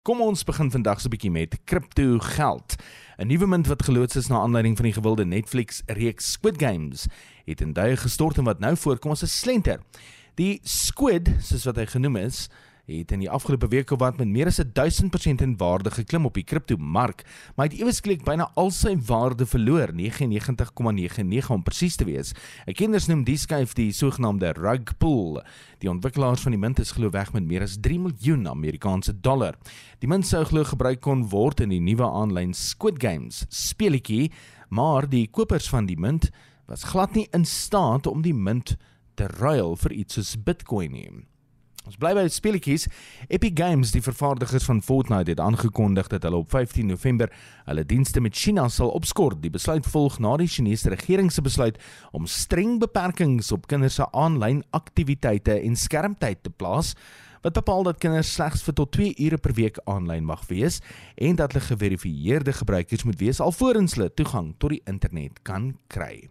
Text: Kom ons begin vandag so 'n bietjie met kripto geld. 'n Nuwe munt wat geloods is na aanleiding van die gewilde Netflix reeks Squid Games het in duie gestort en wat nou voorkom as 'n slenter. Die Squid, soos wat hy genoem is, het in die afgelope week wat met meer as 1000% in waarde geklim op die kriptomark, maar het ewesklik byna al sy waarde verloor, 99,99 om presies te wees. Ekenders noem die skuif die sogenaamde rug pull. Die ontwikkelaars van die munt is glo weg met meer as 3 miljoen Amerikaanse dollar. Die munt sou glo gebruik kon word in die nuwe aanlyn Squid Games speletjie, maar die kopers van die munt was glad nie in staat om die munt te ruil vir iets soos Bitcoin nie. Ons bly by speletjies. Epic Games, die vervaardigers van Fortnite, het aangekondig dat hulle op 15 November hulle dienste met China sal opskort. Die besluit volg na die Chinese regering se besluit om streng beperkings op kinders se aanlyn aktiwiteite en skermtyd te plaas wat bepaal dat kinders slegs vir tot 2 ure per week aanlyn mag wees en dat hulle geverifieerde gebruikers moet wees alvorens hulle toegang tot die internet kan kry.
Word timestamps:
Kom 0.00 0.22
ons 0.24 0.46
begin 0.48 0.70
vandag 0.72 0.96
so 1.00 1.08
'n 1.08 1.12
bietjie 1.12 1.30
met 1.30 1.58
kripto 1.68 2.18
geld. 2.18 2.76
'n 3.18 3.26
Nuwe 3.26 3.46
munt 3.46 3.66
wat 3.66 3.82
geloods 3.82 4.16
is 4.16 4.28
na 4.28 4.40
aanleiding 4.40 4.76
van 4.76 4.84
die 4.84 4.96
gewilde 4.96 5.24
Netflix 5.26 5.82
reeks 5.86 6.32
Squid 6.32 6.56
Games 6.62 7.06
het 7.44 7.60
in 7.60 7.72
duie 7.72 7.96
gestort 7.96 8.38
en 8.38 8.44
wat 8.44 8.60
nou 8.60 8.76
voorkom 8.76 9.10
as 9.10 9.22
'n 9.22 9.26
slenter. 9.26 9.80
Die 10.34 10.60
Squid, 10.62 11.28
soos 11.40 11.64
wat 11.64 11.76
hy 11.76 11.86
genoem 11.86 12.16
is, 12.16 12.48
het 12.90 13.12
in 13.14 13.22
die 13.22 13.30
afgelope 13.30 13.68
week 13.70 13.92
wat 14.00 14.18
met 14.18 14.28
meer 14.28 14.48
as 14.50 14.58
1000% 14.60 15.44
in 15.44 15.56
waarde 15.60 15.90
geklim 15.94 16.26
op 16.26 16.34
die 16.34 16.44
kriptomark, 16.44 17.22
maar 17.56 17.68
het 17.68 17.78
ewesklik 17.78 18.24
byna 18.26 18.50
al 18.58 18.70
sy 18.74 18.96
waarde 19.06 19.46
verloor, 19.46 19.92
99,99 19.94 21.50
om 21.54 21.62
presies 21.62 21.96
te 21.96 22.06
wees. 22.08 22.34
Ekenders 22.66 23.08
noem 23.10 23.24
die 23.24 23.38
skuif 23.38 23.74
die 23.78 23.90
sogenaamde 23.94 24.52
rug 24.58 24.92
pull. 24.98 25.40
Die 25.80 25.90
ontwikkelaars 25.90 26.44
van 26.46 26.56
die 26.56 26.60
munt 26.60 26.82
is 26.82 26.92
glo 26.96 27.10
weg 27.14 27.32
met 27.36 27.46
meer 27.46 27.64
as 27.66 27.78
3 27.80 27.98
miljoen 28.08 28.48
Amerikaanse 28.50 29.14
dollar. 29.20 29.58
Die 30.02 30.10
munt 30.10 30.26
sou 30.26 30.44
glo 30.44 30.64
gebruik 30.64 31.00
kon 31.04 31.28
word 31.30 31.60
in 31.64 31.74
die 31.74 31.82
nuwe 31.82 32.08
aanlyn 32.08 32.54
Squid 32.56 33.00
Games 33.02 33.44
speletjie, 33.48 34.30
maar 34.68 35.08
die 35.10 35.26
kopers 35.30 35.68
van 35.70 35.86
die 35.86 35.98
munt 35.98 36.30
was 36.70 36.86
glad 36.92 37.16
nie 37.18 37.26
in 37.34 37.44
staat 37.44 38.06
om 38.06 38.22
die 38.22 38.34
munt 38.34 38.76
te 39.18 39.26
ruil 39.40 39.74
vir 39.76 39.92
iets 39.92 40.16
soos 40.16 40.36
Bitcoin 40.38 40.94
nie. 40.94 41.10
Ons 41.88 41.96
bly 41.96 42.10
by 42.12 42.26
speletjies. 42.28 42.84
Epic 43.32 43.54
Games, 43.56 43.94
die 43.94 44.02
vervaardigers 44.04 44.66
van 44.68 44.82
Fortnite, 44.84 45.32
het 45.32 45.40
aangekondig 45.40 46.10
dat 46.12 46.26
hulle 46.28 46.42
op 46.42 46.50
15 46.52 46.86
November 46.86 47.32
hulle 47.64 47.84
dienste 47.88 48.20
met 48.20 48.36
China 48.36 48.66
sal 48.68 48.92
opskort. 48.92 49.40
Die 49.40 49.52
besluit 49.52 49.86
volg 49.88 50.18
na 50.20 50.34
die 50.36 50.48
Chinese 50.48 50.92
regering 50.92 51.32
se 51.32 51.40
besluit 51.42 51.80
om 52.12 52.28
streng 52.28 52.76
beperkings 52.82 53.48
op 53.56 53.66
kinders 53.70 53.96
se 53.96 54.06
aanlyn 54.12 54.60
aktiwiteite 54.76 55.56
en 55.56 55.76
skermtyd 55.76 56.42
te 56.44 56.52
plaas 56.52 56.94
wat 57.40 57.56
bepaal 57.56 57.86
dat 57.88 58.00
kinders 58.02 58.34
slegs 58.36 58.60
vir 58.66 58.76
tot 58.76 58.92
2 58.92 59.14
ure 59.24 59.38
per 59.40 59.54
week 59.56 59.80
aanlyn 59.88 60.26
mag 60.28 60.44
wees 60.50 60.82
en 61.16 61.40
dat 61.40 61.54
hulle 61.54 61.64
geverifieerde 61.64 62.52
gebruikers 62.60 63.06
moet 63.08 63.20
wees 63.22 63.40
alvorens 63.40 63.96
hulle 63.96 64.12
toegang 64.12 64.52
tot 64.58 64.76
die 64.76 64.82
internet 64.84 65.40
kan 65.48 65.72
kry. 65.88 66.28